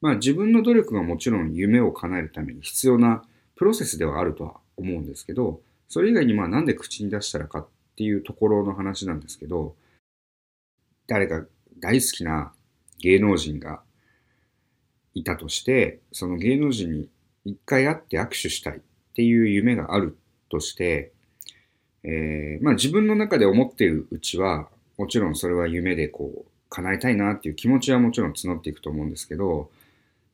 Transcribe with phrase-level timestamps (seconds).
[0.00, 3.24] まあ自分の努力がもちろん夢を叶えるために必要な
[3.56, 7.66] プロセスではあるとは思うんですけど、それ以外にまあなんで口に出したらかっ
[7.96, 9.74] ていうところの話なんですけど、
[11.06, 11.44] 誰か
[11.80, 12.52] 大好きな
[13.00, 13.80] 芸能人が
[15.14, 17.08] いたとして、その芸能人に
[17.44, 18.80] 一回会って握手したいっ
[19.14, 20.16] ていう夢がある
[20.50, 21.12] として、
[22.04, 29.70] えー、まあ自分の中で思っているうちは、もちろんそれは夢でこう、叶えたいなっていう気持ちはもちろん募っていくと思うんですけど、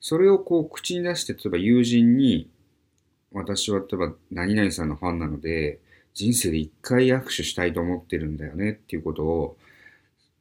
[0.07, 2.47] それをこう口に出して、例えば友人に、
[3.31, 5.79] 私は例えば何々さんのファンなので、
[6.13, 9.57] 人生で一回握手したいと思ってるんだよねっていうことを、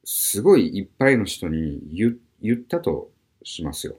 [0.04, 3.10] すごいいっぱいの人に言言ったと
[3.42, 3.96] しますよ。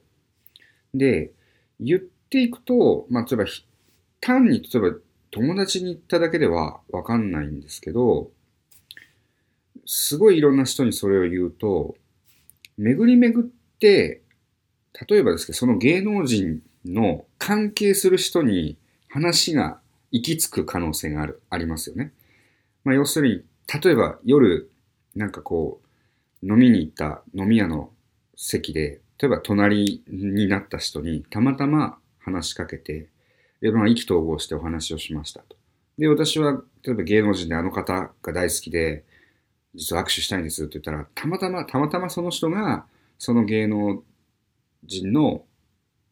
[0.94, 1.32] で、
[1.80, 3.46] 言っていくと、まあ、例えば、
[4.22, 4.98] 単に例えば
[5.32, 8.30] 友達に言っただけではわかんないんですけど、
[9.88, 11.96] すごいいろんな人にそれを言うと、
[12.78, 14.22] 巡り巡って、
[15.08, 18.78] 例えばですけど、その芸能人の関係する人に
[19.10, 19.80] 話が
[20.12, 22.14] 行き着く可能性がある、ありますよね。
[22.84, 23.44] まあ、要するに、
[23.82, 24.70] 例えば夜、
[25.16, 25.82] なんかこ
[26.42, 27.90] う、飲みに行った飲み屋の
[28.36, 33.08] 席で、例えば隣になった人にたまたま話しかけて、
[33.62, 35.56] で、まあ、意気投合してお話をしましたと。
[35.98, 39.04] で、私は、例えば芸能人であの方が大好きで、
[39.74, 42.86] 実は握手したいんですって言ったら、たまたま、たまたまその人が、
[43.18, 44.04] その芸能
[44.86, 45.46] 人の、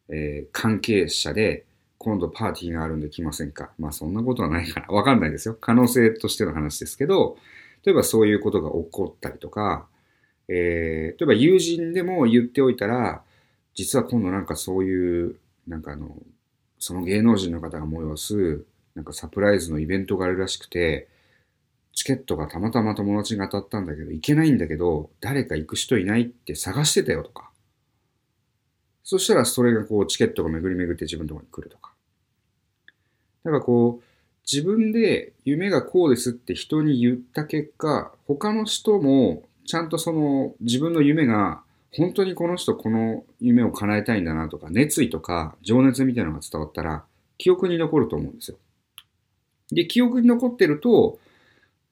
[0.08, 1.64] えー、関係者で、
[1.98, 5.56] 今度パーティーがあるんで来ませんかまあそんなことはないから、わかんないですよ。
[5.58, 7.38] 可能性としての話ですけど、
[7.84, 9.86] 例えばそういうことが起こったりとか、
[10.48, 13.22] えー、例えば友人でも言っておいたら、
[13.74, 16.16] 実は今度なんかそういう、なんかあの、
[16.78, 21.08] その芸能人の方が催す、なんかサプライズのイベントがあるらしくて、
[21.94, 27.50] チケットがたまたま友達が当たったんだけど、行けないんだけど、誰か行く人いないって探してたよとか。
[29.04, 31.92] そしたらそれがこう、チケットが巡り巡って自分のところに来るとか。
[33.44, 34.04] だからこう、
[34.50, 41.62] 自分で夢がこうですって人に言った結果、他の人もちゃんとその自分の夢が
[41.92, 47.04] 本当にこの人この夢を叶えたいんだなとか、熱意とか情熱みたいなのが伝わったら、
[47.38, 48.58] 記憶に残ると思うんですよ。
[49.70, 51.18] で、記憶に残ってると、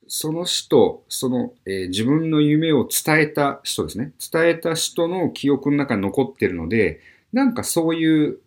[0.08, 4.12] その人、その、えー、自分の夢を伝えた人ですね。
[4.32, 7.00] 伝えた人の記憶の中に残ってるので、
[7.32, 8.38] なんかそういう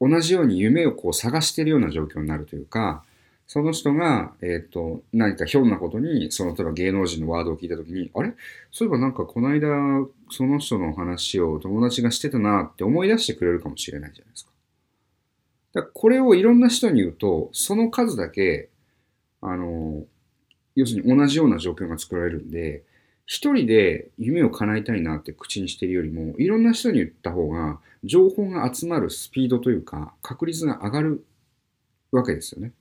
[0.00, 3.04] 同じように夢をこう探してるような状況になるというか、
[3.46, 8.32] その人が、えっ、ー、と、何かひょんなことに、その、例えば芸能人のワードを聞いたときに、あれ？
[8.72, 9.68] そういえばなんかこの間、
[10.30, 14.50] その人の話を友達がしてたなって思い出してくれるかもしれないじゃないですか。
[15.74, 18.70] だこれをいろんな人に言うと、その数だけ、
[19.42, 20.04] あの、
[20.74, 22.82] 要するに同じような状況が作られるんで、
[23.26, 31.24] 一人で夢を叶えたいなって口にしてるよりも、いろんな人に言った方が、情報が集まるスピードというか、確率が上がる
[32.12, 32.72] わけですよね。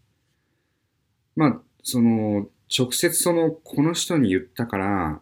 [1.35, 5.21] まあ、その、直接その、この人に言ったから、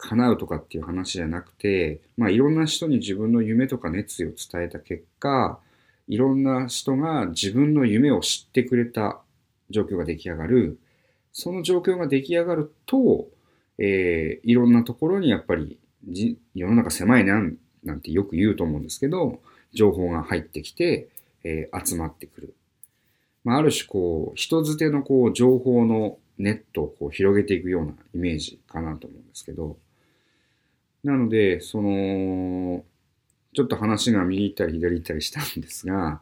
[0.00, 5.58] 叶うとかっていう話じゃなくて、まあいろんな人に自分の夢とか熱意を伝えた結果、
[6.08, 9.20] いろんな人が自分の夢を知ってくれた
[9.68, 10.78] 状況が出来上がる。
[11.32, 13.28] その状況が出来上がると、
[13.78, 15.78] えー、いろんなところにやっぱり
[16.54, 17.40] 世の中狭いな
[17.84, 19.40] なんてよく言うと思うんですけど、
[19.72, 21.08] 情報が入ってきて、
[21.44, 22.54] えー、集まってくる。
[23.44, 29.78] まあ、ある種こう、人づてのこう、情報のネットをこう広げていくようなイメージかなと思うんですけど、
[31.04, 32.84] なので、その、
[33.54, 36.20] ちょっと話が右行ったり左行ったりしたんですが、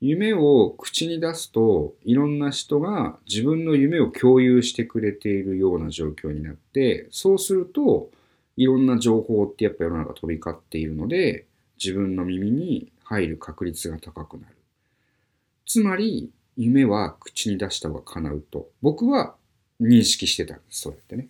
[0.00, 8.10] 夢を口に出すと、いろんな人が自分の夢を共有してくれているような状況になって、そうすると、
[8.56, 11.46] いろんな情報ってやっぱ世の中飛び交っているので、
[11.82, 14.54] 自分の耳に入る確率が高くなる。
[15.66, 19.36] つまり、夢は口に出した方が叶うと、僕は
[19.80, 20.82] 認識してたんです。
[20.82, 21.28] そうやってね。